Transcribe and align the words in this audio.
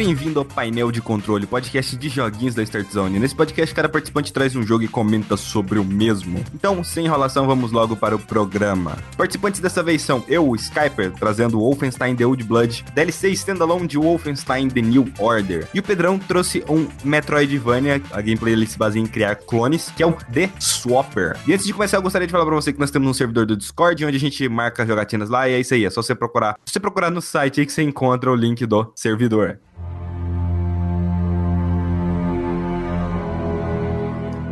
bem-vindo 0.00 0.38
ao 0.38 0.46
Painel 0.46 0.90
de 0.90 1.02
Controle, 1.02 1.46
podcast 1.46 1.94
de 1.94 2.08
joguinhos 2.08 2.54
da 2.54 2.62
Start 2.62 2.90
Zone. 2.90 3.18
Nesse 3.18 3.34
podcast, 3.34 3.74
cada 3.74 3.86
participante 3.86 4.32
traz 4.32 4.56
um 4.56 4.62
jogo 4.62 4.82
e 4.82 4.88
comenta 4.88 5.36
sobre 5.36 5.78
o 5.78 5.84
mesmo. 5.84 6.42
Então, 6.54 6.82
sem 6.82 7.04
enrolação, 7.04 7.46
vamos 7.46 7.70
logo 7.70 7.94
para 7.94 8.16
o 8.16 8.18
programa. 8.18 8.96
Participantes 9.14 9.60
dessa 9.60 9.82
vez 9.82 10.00
são 10.00 10.24
eu, 10.26 10.48
o 10.48 10.56
Skyper, 10.56 11.12
trazendo 11.12 11.58
Wolfenstein 11.58 12.16
The 12.16 12.24
Old 12.24 12.42
Blood, 12.44 12.82
DLC 12.94 13.28
Standalone 13.32 13.86
de 13.86 13.98
Wolfenstein 13.98 14.70
The 14.70 14.80
New 14.80 15.12
Order. 15.18 15.68
E 15.74 15.80
o 15.80 15.82
Pedrão 15.82 16.18
trouxe 16.18 16.64
um 16.66 16.88
Metroidvania, 17.04 18.00
a 18.10 18.22
gameplay 18.22 18.54
ele 18.54 18.66
se 18.66 18.78
baseia 18.78 19.02
em 19.02 19.06
criar 19.06 19.34
clones, 19.34 19.92
que 19.94 20.02
é 20.02 20.06
o 20.06 20.12
The 20.12 20.48
Swapper. 20.58 21.36
E 21.46 21.52
antes 21.52 21.66
de 21.66 21.74
começar, 21.74 21.98
eu 21.98 22.02
gostaria 22.02 22.26
de 22.26 22.32
falar 22.32 22.46
pra 22.46 22.54
você 22.54 22.72
que 22.72 22.80
nós 22.80 22.90
temos 22.90 23.06
um 23.06 23.12
servidor 23.12 23.44
do 23.44 23.54
Discord, 23.54 24.02
onde 24.06 24.16
a 24.16 24.20
gente 24.20 24.48
marca 24.48 24.86
jogatinas 24.86 25.28
lá, 25.28 25.46
e 25.46 25.52
é 25.52 25.60
isso 25.60 25.74
aí, 25.74 25.84
é 25.84 25.90
só 25.90 26.00
você 26.00 26.14
procurar. 26.14 26.56
Se 26.64 26.72
você 26.72 26.80
procurar 26.80 27.10
no 27.10 27.20
site 27.20 27.60
aí 27.60 27.66
que 27.66 27.72
você 27.72 27.82
encontra 27.82 28.32
o 28.32 28.34
link 28.34 28.64
do 28.64 28.90
servidor. 28.96 29.60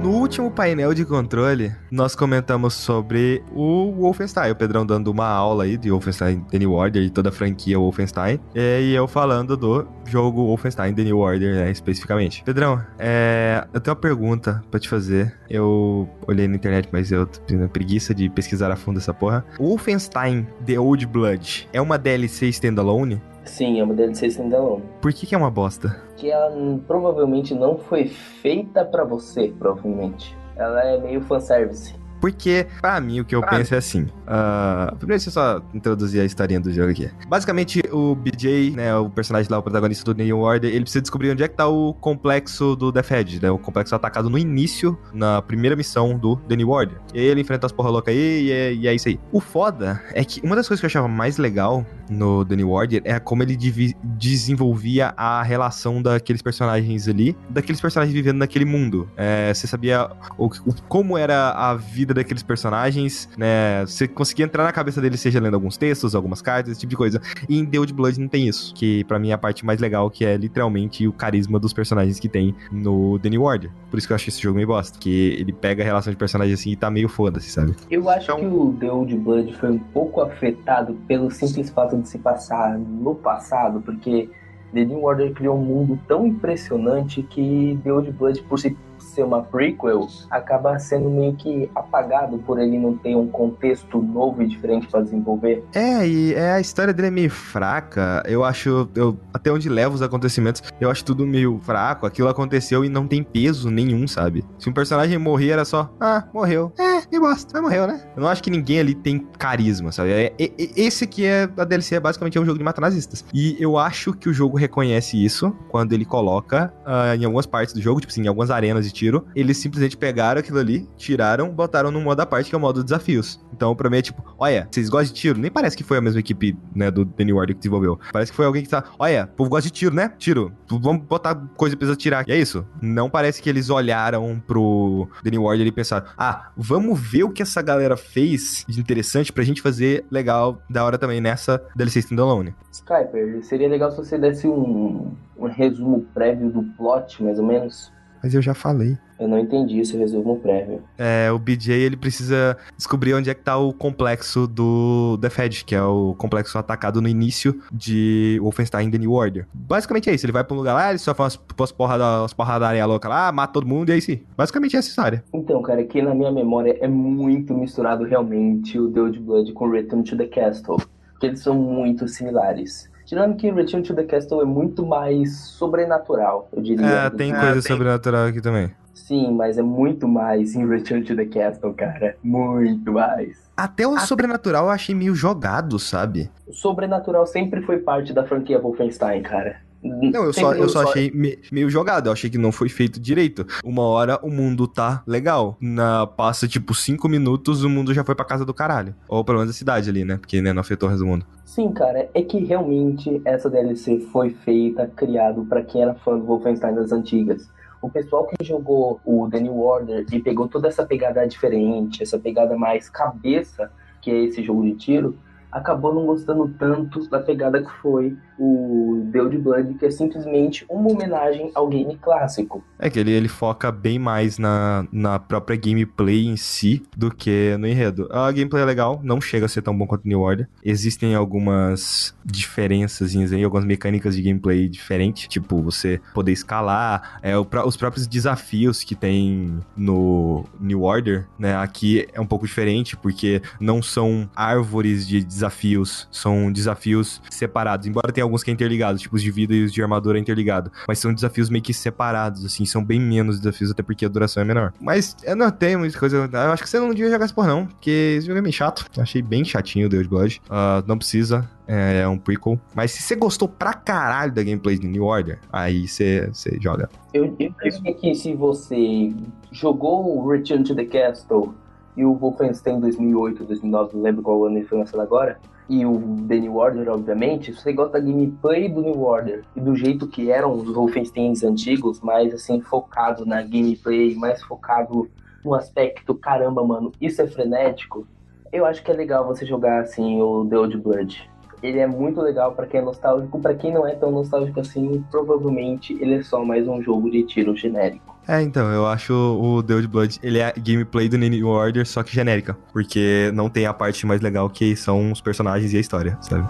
No 0.02 0.10
último 0.10 0.48
painel 0.48 0.94
de 0.94 1.04
controle, 1.04 1.74
nós 1.90 2.14
comentamos 2.14 2.72
sobre 2.74 3.42
o 3.52 3.92
Wolfenstein. 3.92 4.52
O 4.52 4.56
Pedrão 4.56 4.86
dando 4.86 5.08
uma 5.08 5.26
aula 5.26 5.64
aí 5.64 5.76
de 5.76 5.90
Wolfenstein 5.90 6.40
The 6.50 6.58
New 6.60 6.72
Order 6.72 7.02
e 7.02 7.10
toda 7.10 7.30
a 7.30 7.32
franquia 7.32 7.76
Wolfenstein. 7.76 8.38
E 8.54 8.94
eu 8.94 9.08
falando 9.08 9.56
do 9.56 9.88
jogo 10.06 10.46
Wolfenstein 10.46 10.94
The 10.94 11.02
New 11.02 11.18
Order, 11.18 11.56
né, 11.56 11.70
especificamente. 11.72 12.44
Pedrão, 12.44 12.80
é... 12.96 13.66
eu 13.74 13.80
tenho 13.80 13.94
uma 13.94 14.00
pergunta 14.00 14.62
pra 14.70 14.78
te 14.78 14.88
fazer. 14.88 15.36
Eu 15.50 16.08
olhei 16.28 16.46
na 16.46 16.54
internet, 16.54 16.88
mas 16.92 17.10
eu 17.10 17.26
tenho 17.26 17.68
preguiça 17.68 18.14
de 18.14 18.30
pesquisar 18.30 18.70
a 18.70 18.76
fundo 18.76 18.98
essa 18.98 19.12
porra. 19.12 19.44
Wolfenstein 19.58 20.46
The 20.64 20.78
Old 20.78 21.06
Blood 21.06 21.68
é 21.72 21.80
uma 21.80 21.98
DLC 21.98 22.46
standalone? 22.46 23.20
Sim, 23.48 23.80
é 23.80 23.82
uma 23.82 23.94
DLC 23.94 24.26
standalone. 24.26 24.84
Por 25.00 25.12
que, 25.12 25.26
que 25.26 25.34
é 25.34 25.38
uma 25.38 25.50
bosta? 25.50 25.96
Que 26.16 26.30
ela 26.30 26.52
provavelmente 26.86 27.54
não 27.54 27.78
foi 27.78 28.06
feita 28.06 28.84
pra 28.84 29.04
você, 29.04 29.52
provavelmente. 29.58 30.36
Ela 30.54 30.82
é 30.84 30.98
meio 30.98 31.22
fanservice. 31.22 31.97
Porque, 32.20 32.66
pra 32.80 33.00
mim, 33.00 33.20
o 33.20 33.24
que 33.24 33.34
eu 33.34 33.40
pra 33.40 33.50
penso 33.50 33.70
mim. 33.70 33.74
é 33.74 33.78
assim. 33.78 34.02
Uh, 34.02 34.96
primeiro, 34.96 35.22
deixa 35.22 35.28
eu 35.28 35.32
só 35.32 35.62
introduzir 35.72 36.20
a 36.20 36.24
historinha 36.24 36.60
do 36.60 36.72
jogo 36.72 36.90
aqui. 36.90 37.10
Basicamente, 37.28 37.82
o 37.92 38.14
BJ, 38.14 38.72
né, 38.72 38.94
o 38.96 39.08
personagem 39.08 39.50
lá, 39.50 39.58
o 39.58 39.62
protagonista 39.62 40.12
do 40.12 40.22
New 40.22 40.38
Order, 40.38 40.70
ele 40.70 40.82
precisa 40.82 41.00
descobrir 41.00 41.30
onde 41.30 41.42
é 41.42 41.48
que 41.48 41.56
tá 41.56 41.66
o 41.66 41.94
complexo 41.94 42.76
do 42.76 42.92
Death 42.92 43.10
Edge, 43.10 43.42
né? 43.42 43.50
O 43.50 43.58
complexo 43.58 43.94
atacado 43.94 44.28
no 44.28 44.38
início, 44.38 44.98
na 45.12 45.40
primeira 45.42 45.76
missão 45.76 46.18
do 46.18 46.36
The 46.36 46.56
New 46.56 46.70
Order. 46.70 46.98
E 47.14 47.20
aí 47.20 47.26
ele 47.26 47.40
enfrenta 47.40 47.66
as 47.66 47.72
porra 47.72 47.90
louca 47.90 48.10
aí 48.10 48.46
e 48.46 48.52
é, 48.52 48.74
e 48.74 48.88
é 48.88 48.94
isso 48.94 49.08
aí. 49.08 49.18
O 49.32 49.40
foda 49.40 50.02
é 50.12 50.24
que 50.24 50.40
uma 50.44 50.56
das 50.56 50.66
coisas 50.66 50.80
que 50.80 50.86
eu 50.86 50.88
achava 50.88 51.08
mais 51.08 51.38
legal 51.38 51.84
no 52.10 52.44
The 52.44 52.56
New 52.56 52.70
Order 52.70 53.02
é 53.04 53.18
como 53.18 53.42
ele 53.42 53.56
desenvolvia 54.04 55.12
a 55.16 55.42
relação 55.42 56.02
daqueles 56.02 56.42
personagens 56.42 57.08
ali, 57.08 57.36
daqueles 57.50 57.80
personagens 57.80 58.14
vivendo 58.14 58.38
naquele 58.38 58.64
mundo. 58.64 59.08
É, 59.16 59.52
você 59.52 59.66
sabia 59.66 60.10
o, 60.36 60.46
o, 60.46 60.74
como 60.88 61.16
era 61.16 61.50
a 61.50 61.74
vida 61.74 62.07
vida 62.08 62.14
daqueles 62.14 62.42
personagens, 62.42 63.28
né? 63.36 63.84
Você 63.86 64.08
conseguia 64.08 64.46
entrar 64.46 64.64
na 64.64 64.72
cabeça 64.72 65.00
deles, 65.00 65.20
seja 65.20 65.38
lendo 65.38 65.54
alguns 65.54 65.76
textos, 65.76 66.14
algumas 66.14 66.40
cartas, 66.40 66.72
esse 66.72 66.80
tipo 66.80 66.90
de 66.90 66.96
coisa. 66.96 67.20
E 67.48 67.58
em 67.58 67.66
The 67.66 67.78
Old 67.78 67.92
Blood 67.92 68.20
não 68.20 68.28
tem 68.28 68.48
isso, 68.48 68.74
que 68.74 69.04
para 69.04 69.18
mim 69.18 69.30
é 69.30 69.32
a 69.34 69.38
parte 69.38 69.64
mais 69.64 69.80
legal, 69.80 70.10
que 70.10 70.24
é 70.24 70.36
literalmente 70.36 71.06
o 71.06 71.12
carisma 71.12 71.58
dos 71.58 71.72
personagens 71.72 72.18
que 72.18 72.28
tem 72.28 72.54
no 72.72 73.18
The 73.18 73.30
New 73.30 73.42
Order. 73.42 73.70
Por 73.90 73.98
isso 73.98 74.06
que 74.06 74.12
eu 74.12 74.16
acho 74.16 74.28
esse 74.28 74.40
jogo 74.40 74.56
meio 74.56 74.68
bosta, 74.68 74.98
que 74.98 75.36
ele 75.38 75.52
pega 75.52 75.82
a 75.82 75.86
relação 75.86 76.10
de 76.10 76.16
personagens 76.16 76.58
assim 76.58 76.70
e 76.70 76.76
tá 76.76 76.90
meio 76.90 77.08
foda-se, 77.08 77.50
sabe? 77.50 77.74
Eu 77.90 78.08
acho 78.08 78.24
então... 78.24 78.38
que 78.38 78.46
o 78.46 78.72
The 78.78 78.90
Old 78.90 79.16
Blood 79.16 79.54
foi 79.54 79.70
um 79.70 79.78
pouco 79.78 80.20
afetado 80.20 80.94
pelo 81.06 81.30
simples 81.30 81.70
fato 81.70 81.96
de 81.96 82.08
se 82.08 82.18
passar 82.18 82.78
no 82.78 83.14
passado, 83.14 83.80
porque 83.80 84.28
The 84.72 84.84
New 84.84 85.02
Order 85.02 85.32
criou 85.32 85.58
um 85.58 85.64
mundo 85.64 85.98
tão 86.06 86.26
impressionante 86.26 87.22
que 87.22 87.78
The 87.82 87.92
Old 87.92 88.10
Blood, 88.12 88.42
por 88.42 88.58
si 88.58 88.76
ser 88.98 89.22
uma 89.22 89.42
prequel, 89.42 90.06
acaba 90.30 90.78
sendo 90.78 91.10
meio 91.10 91.34
que 91.34 91.70
apagado 91.74 92.38
por 92.38 92.58
ele 92.58 92.78
não 92.78 92.96
ter 92.96 93.16
um 93.16 93.28
contexto 93.28 94.00
novo 94.00 94.42
e 94.42 94.46
diferente 94.46 94.86
para 94.86 95.02
desenvolver. 95.02 95.64
É, 95.74 96.06
e 96.06 96.34
é, 96.34 96.52
a 96.52 96.60
história 96.60 96.92
dele 96.92 97.08
é 97.08 97.10
meio 97.10 97.30
fraca. 97.30 98.22
Eu 98.26 98.44
acho, 98.44 98.88
eu, 98.94 99.16
até 99.32 99.50
onde 99.52 99.68
leva 99.68 99.94
os 99.94 100.02
acontecimentos, 100.02 100.62
eu 100.80 100.90
acho 100.90 101.04
tudo 101.04 101.26
meio 101.26 101.58
fraco. 101.62 102.06
Aquilo 102.06 102.28
aconteceu 102.28 102.84
e 102.84 102.88
não 102.88 103.06
tem 103.06 103.22
peso 103.22 103.70
nenhum, 103.70 104.06
sabe? 104.06 104.44
Se 104.58 104.68
um 104.68 104.72
personagem 104.72 105.18
morrer, 105.18 105.50
era 105.50 105.64
só, 105.64 105.90
ah, 106.00 106.24
morreu. 106.32 106.72
É, 106.78 106.97
que 107.10 107.18
bosta, 107.18 107.50
mas 107.54 107.62
morreu, 107.62 107.86
né? 107.86 108.02
Eu 108.16 108.22
não 108.22 108.28
acho 108.28 108.42
que 108.42 108.50
ninguém 108.50 108.80
ali 108.80 108.94
tem 108.94 109.18
carisma, 109.38 109.92
sabe? 109.92 110.10
É, 110.10 110.32
é, 110.38 110.44
é 110.44 110.52
esse 110.76 111.06
que 111.06 111.24
é 111.24 111.48
a 111.56 111.64
DLC, 111.64 111.96
é 111.96 112.00
basicamente 112.00 112.38
é 112.38 112.40
um 112.40 112.44
jogo 112.44 112.58
de 112.58 112.64
matar 112.64 112.80
nazistas. 112.80 113.24
E 113.32 113.56
eu 113.58 113.78
acho 113.78 114.12
que 114.12 114.28
o 114.28 114.32
jogo 114.32 114.56
reconhece 114.56 115.22
isso 115.22 115.50
quando 115.68 115.92
ele 115.92 116.04
coloca 116.04 116.72
uh, 116.86 117.14
em 117.18 117.24
algumas 117.24 117.46
partes 117.46 117.74
do 117.74 117.80
jogo, 117.80 118.00
tipo 118.00 118.12
assim, 118.12 118.22
em 118.22 118.28
algumas 118.28 118.50
arenas 118.50 118.84
de 118.84 118.92
tiro 118.92 119.26
eles 119.34 119.56
simplesmente 119.56 119.96
pegaram 119.96 120.40
aquilo 120.40 120.58
ali, 120.58 120.88
tiraram, 120.96 121.50
botaram 121.50 121.90
no 121.90 122.00
modo 122.00 122.20
à 122.20 122.26
parte, 122.26 122.48
que 122.48 122.54
é 122.54 122.58
o 122.58 122.60
modo 122.60 122.82
desafios. 122.82 123.40
Então, 123.52 123.74
pra 123.74 123.90
mim 123.90 123.98
é 123.98 124.02
tipo, 124.02 124.22
olha, 124.38 124.68
vocês 124.70 124.88
gostam 124.88 125.14
de 125.14 125.20
tiro? 125.20 125.38
Nem 125.38 125.50
parece 125.50 125.76
que 125.76 125.82
foi 125.82 125.98
a 125.98 126.00
mesma 126.00 126.20
equipe, 126.20 126.56
né, 126.74 126.90
do 126.90 127.08
New 127.18 127.36
Order 127.36 127.54
que 127.54 127.60
desenvolveu. 127.60 127.98
Parece 128.12 128.30
que 128.30 128.36
foi 128.36 128.46
alguém 128.46 128.62
que 128.62 128.68
tá, 128.68 128.84
olha, 128.98 129.24
o 129.24 129.36
povo 129.36 129.50
gosta 129.50 129.68
de 129.68 129.72
tiro, 129.72 129.94
né? 129.94 130.12
Tiro. 130.18 130.52
Vamos 130.68 131.04
botar 131.04 131.34
coisa 131.56 131.76
pra 131.76 131.96
tirar. 131.96 132.28
E 132.28 132.32
é 132.32 132.38
isso. 132.38 132.66
Não 132.80 133.10
parece 133.10 133.42
que 133.42 133.48
eles 133.48 133.70
olharam 133.70 134.40
pro 134.46 135.08
New 135.24 135.44
Order 135.44 135.66
e 135.66 135.72
pensaram, 135.72 136.06
ah, 136.16 136.50
vamos 136.56 136.97
ver 136.98 137.24
o 137.24 137.30
que 137.30 137.42
essa 137.42 137.62
galera 137.62 137.96
fez 137.96 138.64
de 138.68 138.80
interessante 138.80 139.32
pra 139.32 139.44
gente 139.44 139.62
fazer 139.62 140.04
legal, 140.10 140.62
da 140.68 140.84
hora 140.84 140.98
também 140.98 141.20
nessa 141.20 141.62
DLC 141.76 142.00
Standalone. 142.00 142.54
Skyper, 142.72 143.42
seria 143.42 143.68
legal 143.68 143.90
se 143.90 143.96
você 143.96 144.18
desse 144.18 144.46
um, 144.46 145.12
um 145.36 145.46
resumo 145.46 146.06
prévio 146.12 146.50
do 146.50 146.62
plot, 146.76 147.22
mais 147.22 147.38
ou 147.38 147.46
menos. 147.46 147.92
Mas 148.22 148.34
eu 148.34 148.42
já 148.42 148.54
falei. 148.54 148.96
Eu 149.18 149.26
não 149.26 149.38
entendi 149.38 149.80
esse 149.80 149.96
resumo 149.96 150.38
prévio. 150.38 150.82
É, 150.96 151.30
o 151.32 151.38
BJ 151.38 151.74
ele 151.74 151.96
precisa 151.96 152.56
descobrir 152.76 153.14
onde 153.14 153.28
é 153.28 153.34
que 153.34 153.42
tá 153.42 153.56
o 153.56 153.72
complexo 153.72 154.46
do 154.46 155.18
The 155.20 155.28
Fed, 155.28 155.64
que 155.64 155.74
é 155.74 155.82
o 155.82 156.14
complexo 156.16 156.56
atacado 156.56 157.02
no 157.02 157.08
início 157.08 157.60
de 157.72 158.38
Wolfenstein 158.40 158.90
The 158.90 158.98
New 158.98 159.12
Order. 159.12 159.46
Basicamente 159.52 160.08
é 160.08 160.14
isso, 160.14 160.24
ele 160.24 160.32
vai 160.32 160.44
pra 160.44 160.54
um 160.54 160.58
lugar 160.58 160.74
lá, 160.74 160.90
ele 160.90 160.98
só 160.98 161.14
faz 161.14 161.38
umas 161.58 161.72
porradas 161.72 162.32
porradaria 162.32 162.86
louca 162.86 163.08
lá, 163.08 163.32
mata 163.32 163.52
todo 163.52 163.66
mundo 163.66 163.88
e 163.88 163.92
aí 163.92 164.00
sim. 164.00 164.20
Basicamente 164.36 164.76
é 164.76 164.78
essa 164.78 164.88
história. 164.88 165.24
Então, 165.34 165.60
cara, 165.62 165.80
aqui 165.80 166.00
na 166.00 166.14
minha 166.14 166.30
memória 166.30 166.78
é 166.80 166.86
muito 166.86 167.52
misturado 167.54 168.04
realmente 168.04 168.78
o 168.78 168.88
The 168.90 169.00
Old 169.00 169.18
Blood 169.18 169.52
com 169.52 169.68
Return 169.68 170.04
to 170.04 170.16
the 170.16 170.26
Castle, 170.26 170.76
porque 171.12 171.26
eles 171.26 171.40
são 171.40 171.54
muito 171.54 172.06
similares. 172.06 172.88
Tirando 173.08 173.36
que 173.36 173.50
Return 173.50 173.82
to 173.82 173.94
the 173.94 174.04
Castle 174.04 174.42
é 174.42 174.44
muito 174.44 174.84
mais 174.84 175.34
sobrenatural, 175.34 176.46
eu 176.52 176.60
diria. 176.60 176.84
É, 176.84 177.08
tem 177.08 177.30
coisa 177.30 177.54
tem... 177.54 177.62
sobrenatural 177.62 178.26
aqui 178.26 178.38
também. 178.38 178.70
Sim, 178.92 179.32
mas 179.32 179.56
é 179.56 179.62
muito 179.62 180.06
mais 180.06 180.54
em 180.54 180.68
Return 180.68 181.02
to 181.02 181.16
the 181.16 181.24
Castle, 181.24 181.72
cara. 181.72 182.16
Muito 182.22 182.92
mais. 182.92 183.48
Até 183.56 183.86
o 183.86 183.94
Até... 183.94 184.04
sobrenatural 184.04 184.66
eu 184.66 184.70
achei 184.70 184.94
meio 184.94 185.14
jogado, 185.14 185.78
sabe? 185.78 186.30
O 186.46 186.52
sobrenatural 186.52 187.26
sempre 187.26 187.62
foi 187.62 187.78
parte 187.78 188.12
da 188.12 188.26
franquia 188.26 188.60
Wolfenstein, 188.60 189.22
cara. 189.22 189.56
Não, 189.82 190.24
eu 190.24 190.32
só, 190.32 190.54
eu 190.54 190.68
só 190.68 190.82
achei 190.82 191.10
me, 191.10 191.38
meio 191.52 191.70
jogado. 191.70 192.08
Eu 192.08 192.12
achei 192.12 192.28
que 192.28 192.38
não 192.38 192.50
foi 192.50 192.68
feito 192.68 193.00
direito. 193.00 193.46
Uma 193.64 193.82
hora 193.82 194.18
o 194.22 194.30
mundo 194.30 194.66
tá 194.66 195.02
legal. 195.06 195.56
Na 195.60 196.06
passa, 196.06 196.48
tipo, 196.48 196.74
cinco 196.74 197.08
minutos, 197.08 197.62
o 197.62 197.68
mundo 197.68 197.94
já 197.94 198.04
foi 198.04 198.14
pra 198.14 198.24
casa 198.24 198.44
do 198.44 198.54
caralho. 198.54 198.94
Ou 199.08 199.24
pelo 199.24 199.38
menos 199.38 199.54
a 199.54 199.58
cidade 199.58 199.88
ali, 199.88 200.04
né? 200.04 200.16
Porque 200.16 200.42
né, 200.42 200.52
não 200.52 200.60
afetou 200.60 200.88
o 200.88 200.90
resto 200.90 201.04
do 201.04 201.08
mundo. 201.08 201.26
Sim, 201.44 201.72
cara, 201.72 202.08
é 202.12 202.22
que 202.22 202.38
realmente 202.44 203.20
essa 203.24 203.48
DLC 203.48 204.00
foi 204.12 204.30
feita, 204.30 204.90
criado 204.94 205.44
para 205.44 205.62
quem 205.62 205.82
era 205.82 205.94
fã 205.94 206.18
do 206.18 206.24
Wolfenstein 206.24 206.74
das 206.74 206.92
antigas. 206.92 207.48
O 207.80 207.88
pessoal 207.88 208.26
que 208.26 208.44
jogou 208.44 209.00
o 209.04 209.28
The 209.30 209.40
New 209.40 209.60
Order 209.60 210.04
e 210.12 210.20
pegou 210.20 210.48
toda 210.48 210.68
essa 210.68 210.84
pegada 210.84 211.26
diferente, 211.26 212.02
essa 212.02 212.18
pegada 212.18 212.56
mais 212.56 212.90
cabeça, 212.90 213.70
que 214.02 214.10
é 214.10 214.24
esse 214.24 214.42
jogo 214.42 214.64
de 214.64 214.74
tiro, 214.74 215.16
acabou 215.50 215.94
não 215.94 216.06
gostando 216.06 216.48
tanto 216.58 217.08
da 217.08 217.20
pegada 217.20 217.62
que 217.62 217.70
foi 217.82 218.16
o 218.38 219.08
The 219.12 219.20
Old 219.20 219.38
Blood, 219.38 219.74
que 219.74 219.86
é 219.86 219.90
simplesmente 219.90 220.64
uma 220.68 220.90
homenagem 220.90 221.50
ao 221.54 221.68
game 221.68 221.96
clássico. 221.96 222.62
É 222.78 222.88
que 222.88 222.98
ele, 222.98 223.10
ele 223.10 223.28
foca 223.28 223.72
bem 223.72 223.98
mais 223.98 224.38
na, 224.38 224.86
na 224.92 225.18
própria 225.18 225.56
gameplay 225.56 226.26
em 226.26 226.36
si 226.36 226.82
do 226.96 227.10
que 227.10 227.56
no 227.58 227.66
enredo. 227.66 228.08
A 228.12 228.30
gameplay 228.30 228.62
é 228.62 228.66
legal, 228.66 229.00
não 229.02 229.20
chega 229.20 229.46
a 229.46 229.48
ser 229.48 229.62
tão 229.62 229.76
bom 229.76 229.86
quanto 229.86 230.06
New 230.06 230.20
Order. 230.20 230.48
Existem 230.64 231.14
algumas 231.14 232.14
diferenças 232.24 233.14
aí, 233.32 233.42
algumas 233.42 233.64
mecânicas 233.64 234.14
de 234.14 234.22
gameplay 234.22 234.68
diferentes, 234.68 235.26
tipo 235.26 235.60
você 235.60 236.00
poder 236.14 236.32
escalar, 236.32 237.18
é, 237.22 237.36
os 237.36 237.76
próprios 237.76 238.06
desafios 238.06 238.84
que 238.84 238.94
tem 238.94 239.58
no 239.76 240.44
New 240.60 240.82
Order, 240.82 241.26
né? 241.38 241.56
Aqui 241.56 242.06
é 242.12 242.20
um 242.20 242.26
pouco 242.26 242.46
diferente, 242.46 242.96
porque 242.96 243.42
não 243.60 243.82
são 243.82 244.28
árvores 244.36 245.06
de 245.06 245.22
desafios 245.38 246.08
são 246.10 246.52
desafios 246.52 247.20
separados, 247.30 247.86
embora 247.86 248.12
tenha 248.12 248.24
alguns 248.24 248.42
que 248.42 248.50
é 248.50 248.54
interligado, 248.54 248.98
os 249.10 249.22
de 249.22 249.30
vida 249.30 249.54
e 249.54 249.64
os 249.64 249.72
de 249.72 249.82
armadura 249.82 250.18
é 250.18 250.20
interligado, 250.20 250.70
mas 250.86 250.98
são 250.98 251.12
desafios 251.12 251.48
meio 251.48 251.62
que 251.62 251.72
separados, 251.72 252.44
assim, 252.44 252.64
são 252.64 252.84
bem 252.84 253.00
menos 253.00 253.38
desafios, 253.38 253.70
até 253.70 253.82
porque 253.82 254.04
a 254.04 254.08
duração 254.08 254.42
é 254.42 254.44
menor. 254.44 254.72
Mas 254.80 255.16
eu 255.22 255.36
não 255.36 255.50
tenho 255.50 255.78
muita 255.78 255.98
coisa, 255.98 256.28
eu 256.30 256.52
acho 256.52 256.62
que 256.62 256.68
você 256.68 256.78
não 256.78 256.90
devia 256.90 257.10
jogar 257.10 257.24
esse 257.24 257.34
por 257.34 257.46
não, 257.46 257.66
porque 257.66 258.16
esse 258.18 258.26
jogo 258.26 258.38
é 258.38 258.42
meio 258.42 258.52
chato, 258.52 258.84
eu 258.96 259.02
achei 259.02 259.22
bem 259.22 259.44
chatinho 259.44 259.86
o 259.86 259.90
Deus 259.90 260.06
Blood, 260.06 260.40
uh, 260.46 260.84
não 260.86 260.98
precisa, 260.98 261.48
é, 261.66 262.00
é, 262.00 262.08
um 262.08 262.18
prequel. 262.18 262.58
Mas 262.74 262.92
se 262.92 263.02
você 263.02 263.14
gostou 263.14 263.46
pra 263.46 263.74
caralho 263.74 264.32
da 264.32 264.42
gameplay 264.42 264.78
de 264.78 264.88
New 264.88 265.04
Order, 265.04 265.38
aí 265.52 265.86
você 265.86 266.30
joga. 266.60 266.88
Eu, 267.12 267.30
penso 267.30 267.82
que 267.82 268.14
se 268.14 268.34
você 268.34 269.12
jogou 269.52 270.26
Return 270.26 270.64
to 270.64 270.74
the 270.74 270.84
Castle 270.84 271.54
e 271.98 272.04
o 272.04 272.14
Wolfenstein 272.14 272.78
2008, 272.78 273.44
2009, 273.44 273.96
não 273.96 274.02
lembro 274.02 274.22
qual 274.22 274.44
ano 274.44 274.56
ele 274.56 274.64
foi 274.64 274.78
lançado 274.78 275.00
agora, 275.00 275.36
e 275.68 275.84
o 275.84 276.00
The 276.28 276.38
New 276.38 276.54
Order, 276.54 276.88
obviamente, 276.88 277.52
você 277.52 277.72
gosta 277.72 277.94
da 277.94 277.98
gameplay 277.98 278.68
do 278.68 278.80
New 278.80 279.02
Order 279.02 279.44
e 279.56 279.60
do 279.60 279.74
jeito 279.74 280.06
que 280.06 280.30
eram 280.30 280.54
os 280.54 280.72
Wolfensteins 280.72 281.42
antigos, 281.42 282.00
mais 282.00 282.32
assim, 282.32 282.60
focado 282.60 283.26
na 283.26 283.42
gameplay, 283.42 284.14
mais 284.14 284.40
focado 284.44 285.10
no 285.44 285.54
aspecto, 285.54 286.14
caramba, 286.14 286.64
mano, 286.64 286.92
isso 287.00 287.20
é 287.20 287.26
frenético, 287.26 288.06
eu 288.52 288.64
acho 288.64 288.80
que 288.80 288.92
é 288.92 288.94
legal 288.94 289.26
você 289.26 289.44
jogar 289.44 289.80
assim 289.80 290.22
o 290.22 290.46
The 290.48 290.56
Old 290.56 290.76
Blood 290.78 291.28
ele 291.62 291.80
é 291.80 291.86
muito 291.88 292.20
legal 292.20 292.52
para 292.52 292.66
quem 292.66 292.78
é 292.78 292.82
nostálgico, 292.82 293.40
para 293.40 293.52
quem 293.52 293.72
não 293.72 293.84
é 293.84 293.94
tão 293.94 294.12
nostálgico 294.12 294.60
assim, 294.60 295.04
provavelmente 295.10 295.92
ele 296.00 296.14
é 296.14 296.22
só 296.22 296.44
mais 296.44 296.68
um 296.68 296.80
jogo 296.80 297.10
de 297.10 297.24
tiro 297.24 297.56
genérico. 297.56 298.16
É, 298.28 298.42
então, 298.42 298.70
eu 298.70 298.86
acho 298.86 299.14
o 299.14 299.54
Old 299.56 299.86
Blood, 299.86 300.18
ele 300.22 300.38
é 300.38 300.52
gameplay 300.58 301.08
do 301.08 301.16
New 301.16 301.48
Order, 301.48 301.86
só 301.86 302.02
que 302.02 302.14
genérica, 302.14 302.54
porque 302.74 303.30
não 303.32 303.48
tem 303.48 303.64
a 303.64 303.72
parte 303.72 304.04
mais 304.04 304.20
legal 304.20 304.50
que 304.50 304.76
são 304.76 305.10
os 305.10 305.22
personagens 305.22 305.72
e 305.72 305.78
a 305.78 305.80
história, 305.80 306.18
sabe? 306.20 306.46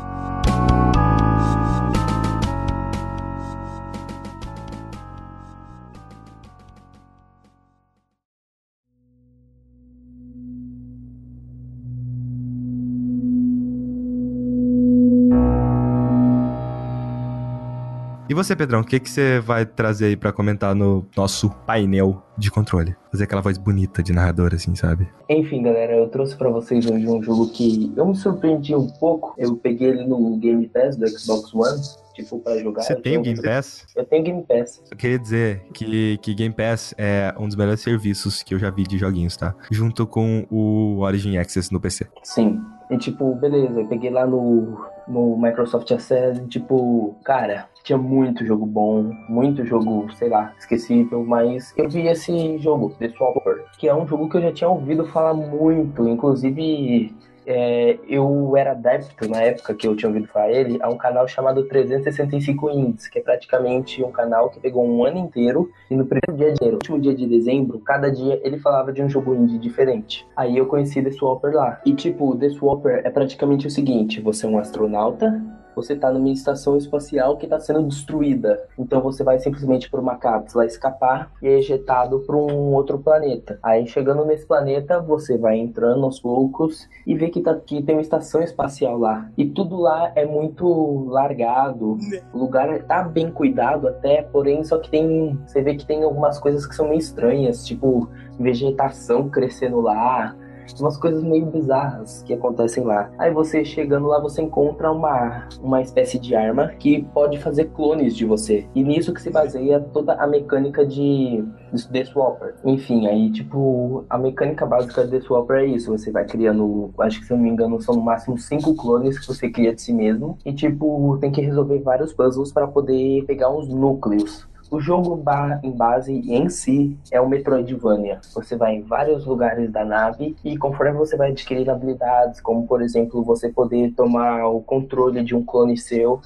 E 18.28 18.34
você, 18.34 18.54
Pedrão, 18.54 18.80
o 18.80 18.84
que, 18.84 19.00
que 19.00 19.08
você 19.08 19.40
vai 19.40 19.64
trazer 19.64 20.04
aí 20.04 20.16
para 20.16 20.30
comentar 20.30 20.74
no 20.74 21.06
nosso 21.16 21.48
painel 21.66 22.22
de 22.36 22.50
controle? 22.50 22.94
Fazer 23.10 23.24
aquela 23.24 23.40
voz 23.40 23.56
bonita 23.56 24.02
de 24.02 24.12
narrador, 24.12 24.52
assim, 24.52 24.74
sabe? 24.74 25.08
Enfim, 25.30 25.62
galera, 25.62 25.96
eu 25.96 26.08
trouxe 26.10 26.36
para 26.36 26.50
vocês 26.50 26.84
hoje 26.84 27.08
um 27.08 27.22
jogo 27.22 27.48
que 27.48 27.90
eu 27.96 28.04
me 28.04 28.14
surpreendi 28.14 28.74
um 28.74 28.86
pouco. 28.86 29.32
Eu 29.38 29.56
peguei 29.56 29.88
ele 29.88 30.04
no 30.04 30.36
Game 30.36 30.68
Pass 30.68 30.94
do 30.94 31.08
Xbox 31.08 31.54
One 31.54 31.80
pra 32.24 32.58
jogar. 32.58 32.82
Você 32.82 32.96
tem 32.96 33.16
o 33.16 33.22
Game 33.22 33.40
Pass? 33.40 33.86
Eu 33.94 34.04
tenho 34.04 34.22
Game 34.22 34.44
Pass. 34.44 34.82
Eu 34.90 34.96
queria 34.96 35.18
dizer 35.18 35.62
que, 35.72 36.18
que 36.18 36.34
Game 36.34 36.54
Pass 36.54 36.94
é 36.96 37.34
um 37.38 37.46
dos 37.46 37.56
melhores 37.56 37.80
serviços 37.80 38.42
que 38.42 38.54
eu 38.54 38.58
já 38.58 38.70
vi 38.70 38.84
de 38.84 38.98
joguinhos, 38.98 39.36
tá? 39.36 39.54
Junto 39.70 40.06
com 40.06 40.46
o 40.50 41.00
Origin 41.00 41.38
Access 41.38 41.72
no 41.72 41.80
PC. 41.80 42.06
Sim. 42.22 42.60
E 42.90 42.96
tipo, 42.96 43.34
beleza, 43.34 43.80
eu 43.80 43.86
peguei 43.86 44.10
lá 44.10 44.26
no, 44.26 44.80
no 45.06 45.36
Microsoft 45.36 45.90
Access 45.90 46.40
e 46.40 46.46
tipo, 46.46 47.16
cara, 47.22 47.68
tinha 47.84 47.98
muito 47.98 48.46
jogo 48.46 48.64
bom, 48.64 49.10
muito 49.28 49.64
jogo, 49.64 50.10
sei 50.14 50.28
lá, 50.30 50.54
esquecível, 50.58 51.24
mas 51.24 51.74
eu 51.76 51.88
vi 51.88 52.06
esse 52.06 52.58
jogo, 52.58 52.94
The 52.98 53.10
Swapper, 53.10 53.64
que 53.78 53.88
é 53.88 53.94
um 53.94 54.06
jogo 54.06 54.28
que 54.28 54.38
eu 54.38 54.42
já 54.42 54.52
tinha 54.52 54.70
ouvido 54.70 55.06
falar 55.06 55.34
muito, 55.34 56.08
inclusive 56.08 57.14
é, 57.48 57.98
eu 58.06 58.54
era 58.58 58.72
adepto, 58.72 59.26
na 59.26 59.40
época 59.40 59.74
que 59.74 59.88
eu 59.88 59.96
tinha 59.96 60.10
ouvido 60.10 60.28
falar 60.28 60.50
ele, 60.50 60.78
a 60.82 60.88
um 60.90 60.98
canal 60.98 61.26
chamado 61.26 61.64
365 61.64 62.70
Indies, 62.70 63.08
que 63.08 63.18
é 63.18 63.22
praticamente 63.22 64.04
um 64.04 64.12
canal 64.12 64.50
que 64.50 64.60
pegou 64.60 64.86
um 64.86 65.02
ano 65.02 65.16
inteiro 65.16 65.70
e 65.90 65.96
no 65.96 66.04
primeiro 66.04 66.36
dia 66.36 66.52
de 66.52 66.74
último 66.74 67.00
dia 67.00 67.14
de 67.14 67.26
dezembro, 67.26 67.78
cada 67.78 68.10
dia 68.10 68.38
ele 68.44 68.58
falava 68.58 68.92
de 68.92 69.02
um 69.02 69.08
jogo 69.08 69.34
indie 69.34 69.58
diferente. 69.58 70.26
Aí 70.36 70.58
eu 70.58 70.66
conheci 70.66 71.02
The 71.02 71.10
Swapper 71.10 71.54
lá. 71.54 71.80
E 71.86 71.94
tipo, 71.94 72.36
The 72.36 72.50
Swapper 72.50 73.00
é 73.02 73.08
praticamente 73.08 73.66
o 73.66 73.70
seguinte, 73.70 74.20
você 74.20 74.44
é 74.44 74.48
um 74.48 74.58
astronauta, 74.58 75.42
você 75.74 75.92
está 75.92 76.10
numa 76.10 76.28
estação 76.30 76.76
espacial 76.76 77.36
que 77.36 77.46
está 77.46 77.58
sendo 77.58 77.82
destruída. 77.82 78.62
Então 78.78 79.00
você 79.00 79.22
vai 79.22 79.38
simplesmente 79.38 79.90
por 79.90 80.00
uma 80.00 80.16
cápsula 80.16 80.66
escapar 80.66 81.30
e 81.42 81.48
é 81.48 81.58
ejetado 81.58 82.20
para 82.20 82.36
um 82.36 82.74
outro 82.74 82.98
planeta. 82.98 83.58
Aí 83.62 83.86
chegando 83.86 84.24
nesse 84.24 84.46
planeta, 84.46 85.00
você 85.00 85.36
vai 85.36 85.56
entrando 85.56 86.04
aos 86.04 86.20
poucos 86.20 86.88
e 87.06 87.14
vê 87.14 87.28
que, 87.28 87.40
tá, 87.40 87.54
que 87.54 87.82
tem 87.82 87.94
uma 87.94 88.02
estação 88.02 88.42
espacial 88.42 88.98
lá. 88.98 89.30
E 89.36 89.46
tudo 89.46 89.78
lá 89.80 90.12
é 90.14 90.26
muito 90.26 91.06
largado. 91.08 91.96
O 92.32 92.38
lugar 92.38 92.82
tá 92.84 93.02
bem 93.02 93.30
cuidado 93.30 93.88
até, 93.88 94.22
porém 94.22 94.64
só 94.64 94.78
que 94.78 94.90
tem. 94.90 95.38
Você 95.46 95.62
vê 95.62 95.74
que 95.74 95.86
tem 95.86 96.02
algumas 96.02 96.38
coisas 96.38 96.66
que 96.66 96.74
são 96.74 96.88
meio 96.88 96.98
estranhas, 96.98 97.64
tipo 97.64 98.08
vegetação 98.38 99.28
crescendo 99.28 99.80
lá 99.80 100.36
umas 100.80 100.96
coisas 100.96 101.22
meio 101.22 101.46
bizarras 101.46 102.22
que 102.22 102.34
acontecem 102.34 102.84
lá. 102.84 103.10
Aí 103.18 103.32
você 103.32 103.64
chegando 103.64 104.08
lá, 104.08 104.20
você 104.20 104.42
encontra 104.42 104.90
uma, 104.90 105.48
uma 105.62 105.80
espécie 105.80 106.18
de 106.18 106.34
arma 106.34 106.68
que 106.78 107.02
pode 107.14 107.38
fazer 107.38 107.66
clones 107.66 108.16
de 108.16 108.24
você. 108.24 108.66
E 108.74 108.82
nisso 108.82 109.12
que 109.12 109.22
se 109.22 109.30
baseia 109.30 109.80
toda 109.80 110.14
a 110.14 110.26
mecânica 110.26 110.86
de 110.86 111.44
The 111.92 112.04
Swapper. 112.04 112.54
Enfim, 112.64 113.06
aí 113.06 113.30
tipo, 113.30 114.04
a 114.08 114.18
mecânica 114.18 114.66
básica 114.66 115.04
de 115.04 115.10
The 115.10 115.20
Swapper 115.20 115.58
é 115.58 115.66
isso. 115.66 115.90
Você 115.90 116.10
vai 116.10 116.24
criando, 116.24 116.90
acho 116.98 117.20
que 117.20 117.26
se 117.26 117.32
eu 117.32 117.36
não 117.36 117.44
me 117.44 117.50
engano, 117.50 117.80
são 117.80 117.94
no 117.94 118.02
máximo 118.02 118.38
cinco 118.38 118.74
clones 118.74 119.18
que 119.18 119.26
você 119.26 119.48
cria 119.50 119.74
de 119.74 119.82
si 119.82 119.92
mesmo. 119.92 120.38
E 120.44 120.52
tipo, 120.52 121.18
tem 121.20 121.30
que 121.30 121.40
resolver 121.40 121.78
vários 121.80 122.12
puzzles 122.12 122.52
para 122.52 122.66
poder 122.66 123.24
pegar 123.26 123.50
uns 123.50 123.68
núcleos. 123.68 124.47
O 124.70 124.80
jogo 124.80 125.22
em 125.62 125.70
base 125.70 126.12
em 126.12 126.50
si 126.50 126.94
é 127.10 127.18
o 127.18 127.28
Metroidvania. 127.28 128.20
Você 128.34 128.54
vai 128.54 128.74
em 128.74 128.82
vários 128.82 129.24
lugares 129.24 129.70
da 129.72 129.82
nave 129.82 130.36
e 130.44 130.58
conforme 130.58 130.92
você 130.92 131.16
vai 131.16 131.30
adquirir 131.30 131.70
habilidades, 131.70 132.38
como 132.38 132.66
por 132.66 132.82
exemplo 132.82 133.24
você 133.24 133.48
poder 133.48 133.92
tomar 133.94 134.46
o 134.46 134.60
controle 134.60 135.24
de 135.24 135.34
um 135.34 135.42
clone 135.42 135.76
seu, 135.76 136.20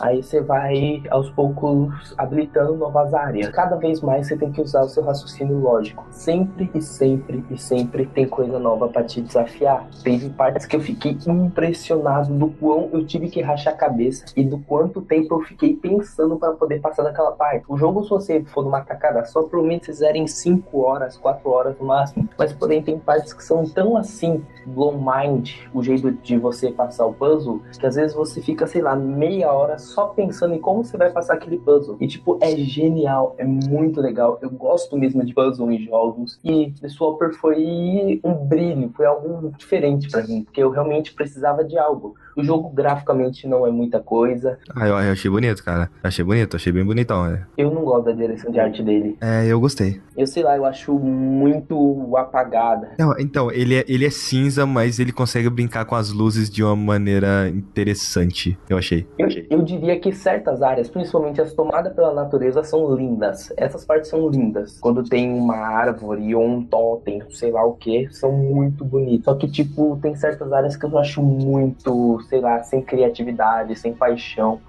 Aí 0.00 0.22
você 0.22 0.40
vai 0.40 1.02
aos 1.10 1.30
poucos 1.30 2.14
habilitando 2.16 2.76
novas 2.76 3.14
áreas. 3.14 3.48
Cada 3.50 3.76
vez 3.76 4.00
mais 4.00 4.26
você 4.26 4.36
tem 4.36 4.50
que 4.50 4.60
usar 4.60 4.82
o 4.82 4.88
seu 4.88 5.02
raciocínio 5.02 5.58
lógico. 5.58 6.04
Sempre 6.10 6.70
e 6.74 6.80
sempre 6.80 7.44
e 7.50 7.58
sempre 7.58 8.06
tem 8.06 8.26
coisa 8.26 8.58
nova 8.58 8.88
para 8.88 9.04
te 9.04 9.20
desafiar. 9.20 9.86
Teve 10.02 10.30
partes 10.30 10.66
que 10.66 10.76
eu 10.76 10.80
fiquei 10.80 11.16
impressionado 11.26 12.32
do 12.34 12.48
quão 12.48 12.88
eu 12.92 13.06
tive 13.06 13.28
que 13.28 13.40
rachar 13.40 13.74
a 13.74 13.76
cabeça 13.76 14.24
e 14.36 14.44
do 14.44 14.58
quanto 14.58 15.00
tempo 15.02 15.34
eu 15.34 15.40
fiquei 15.42 15.76
pensando 15.76 16.36
para 16.36 16.52
poder 16.52 16.80
passar 16.80 17.02
daquela 17.02 17.32
parte. 17.32 17.64
O 17.68 17.76
jogo, 17.76 18.02
se 18.02 18.10
você 18.10 18.42
for 18.44 18.64
numa 18.64 18.80
tacada 18.80 19.24
só, 19.24 19.42
provavelmente 19.42 19.86
vocês 19.86 20.02
em 20.14 20.26
5 20.26 20.80
horas, 20.80 21.16
4 21.16 21.48
horas 21.48 21.78
no 21.78 21.86
máximo. 21.86 22.28
Mas 22.36 22.52
porém 22.52 22.82
tem 22.82 22.98
partes 22.98 23.32
que 23.32 23.44
são 23.44 23.64
tão 23.64 23.96
assim, 23.96 24.44
blow 24.66 24.92
mind, 24.92 25.52
o 25.72 25.82
jeito 25.82 26.10
de 26.10 26.36
você 26.36 26.70
passar 26.70 27.06
o 27.06 27.12
puzzle, 27.12 27.62
que 27.78 27.86
às 27.86 27.94
vezes 27.94 28.14
você 28.14 28.40
fica, 28.40 28.66
sei 28.66 28.82
lá, 28.82 28.96
meia 28.96 29.52
hora 29.52 29.61
só 29.78 30.06
pensando 30.06 30.54
em 30.54 30.58
como 30.60 30.84
você 30.84 30.96
vai 30.96 31.10
passar 31.10 31.34
aquele 31.34 31.58
puzzle. 31.58 31.96
E, 32.00 32.06
tipo, 32.06 32.38
é 32.40 32.54
genial, 32.56 33.34
é 33.38 33.44
muito 33.44 34.00
legal. 34.00 34.38
Eu 34.42 34.50
gosto 34.50 34.96
mesmo 34.96 35.24
de 35.24 35.34
puzzle 35.34 35.70
em 35.70 35.84
jogos. 35.84 36.38
E 36.44 36.72
The 36.80 36.88
Swapper 36.88 37.32
foi 37.34 38.20
um 38.24 38.34
brilho, 38.34 38.92
foi 38.96 39.06
algo 39.06 39.52
diferente 39.56 40.08
para 40.10 40.26
mim, 40.26 40.44
porque 40.44 40.62
eu 40.62 40.70
realmente 40.70 41.14
precisava 41.14 41.64
de 41.64 41.78
algo. 41.78 42.14
O 42.36 42.42
jogo 42.42 42.70
graficamente 42.70 43.46
não 43.46 43.66
é 43.66 43.70
muita 43.70 44.00
coisa. 44.00 44.58
Ah, 44.74 44.86
eu, 44.86 44.98
eu 44.98 45.12
achei 45.12 45.30
bonito, 45.30 45.62
cara. 45.62 45.90
Achei 46.02 46.24
bonito, 46.24 46.56
achei 46.56 46.72
bem 46.72 46.84
bonitão, 46.84 47.24
né? 47.24 47.46
Eu 47.58 47.70
não 47.70 47.84
gosto 47.84 48.06
da 48.06 48.12
direção 48.12 48.50
de 48.50 48.58
arte 48.58 48.82
dele. 48.82 49.16
É, 49.20 49.46
eu 49.46 49.60
gostei. 49.60 50.00
Eu 50.16 50.26
sei 50.26 50.42
lá, 50.42 50.56
eu 50.56 50.64
acho 50.64 50.94
muito 50.98 52.16
apagada. 52.16 52.92
Não, 52.98 53.14
então, 53.18 53.50
ele 53.50 53.76
é, 53.76 53.84
ele 53.86 54.06
é 54.06 54.10
cinza, 54.10 54.64
mas 54.64 54.98
ele 54.98 55.12
consegue 55.12 55.50
brincar 55.50 55.84
com 55.84 55.94
as 55.94 56.10
luzes 56.10 56.48
de 56.48 56.62
uma 56.62 56.74
maneira 56.74 57.48
interessante, 57.48 58.58
eu 58.68 58.78
achei. 58.78 59.06
Eu, 59.18 59.28
eu 59.52 59.62
diria 59.62 59.98
que 59.98 60.12
certas 60.12 60.62
áreas, 60.62 60.88
principalmente 60.88 61.40
as 61.40 61.52
tomadas 61.52 61.92
pela 61.92 62.12
natureza, 62.12 62.64
são 62.64 62.94
lindas. 62.94 63.52
Essas 63.56 63.84
partes 63.84 64.08
são 64.08 64.28
lindas. 64.28 64.78
Quando 64.80 65.04
tem 65.04 65.30
uma 65.32 65.56
árvore 65.56 66.34
ou 66.34 66.44
um 66.44 66.64
totem, 66.64 67.22
sei 67.30 67.50
lá 67.50 67.64
o 67.64 67.74
que, 67.74 68.08
são 68.10 68.32
muito 68.32 68.84
bonitos. 68.84 69.26
Só 69.26 69.34
que, 69.34 69.48
tipo, 69.48 69.98
tem 70.00 70.14
certas 70.14 70.52
áreas 70.52 70.76
que 70.76 70.84
eu 70.84 70.98
acho 70.98 71.22
muito, 71.22 72.20
sei 72.28 72.40
lá, 72.40 72.62
sem 72.62 72.80
criatividade, 72.80 73.78
sem 73.78 73.92
paixão. 73.92 74.60